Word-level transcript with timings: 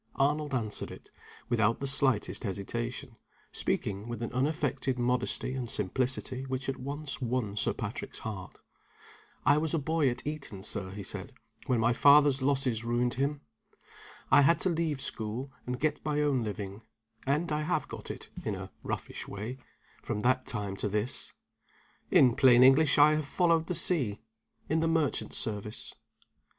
Arnold 0.15 0.55
answered 0.55 0.89
it, 0.89 1.11
without 1.47 1.79
the 1.79 1.85
slightest 1.85 2.43
hesitation; 2.43 3.17
speaking 3.51 4.07
with 4.07 4.23
an 4.23 4.33
unaffected 4.33 4.97
modesty 4.97 5.53
and 5.53 5.69
simplicity 5.69 6.41
which 6.47 6.67
at 6.67 6.77
once 6.79 7.21
won 7.21 7.55
Sir 7.55 7.71
Patrick's 7.71 8.17
heart. 8.17 8.57
"I 9.45 9.59
was 9.59 9.75
a 9.75 9.77
boy 9.77 10.09
at 10.09 10.25
Eton, 10.25 10.63
Sir," 10.63 10.89
he 10.89 11.03
said, 11.03 11.33
"when 11.67 11.79
my 11.79 11.93
father's 11.93 12.41
losses 12.41 12.83
ruined 12.83 13.13
him. 13.13 13.41
I 14.31 14.41
had 14.41 14.59
to 14.61 14.69
leave 14.69 14.99
school, 15.01 15.51
and 15.67 15.79
get 15.79 16.03
my 16.03 16.19
own 16.23 16.41
living; 16.41 16.81
and 17.27 17.51
I 17.51 17.61
have 17.61 17.87
got 17.87 18.09
it, 18.09 18.29
in 18.43 18.55
a 18.55 18.71
roughish 18.83 19.27
way, 19.27 19.59
from 20.01 20.21
that 20.21 20.47
time 20.47 20.75
to 20.77 20.89
this. 20.89 21.31
In 22.09 22.35
plain 22.35 22.63
English, 22.63 22.97
I 22.97 23.11
have 23.11 23.25
followed 23.27 23.67
the 23.67 23.75
sea 23.75 24.19
in 24.67 24.79
the 24.79 24.87
merchant 24.87 25.35
service." 25.35 25.93